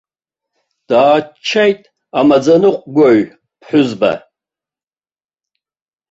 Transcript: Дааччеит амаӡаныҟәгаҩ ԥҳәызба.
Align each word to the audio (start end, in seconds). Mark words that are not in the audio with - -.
Дааччеит 0.87 1.81
амаӡаныҟәгаҩ 2.19 3.21
ԥҳәызба. 3.59 4.11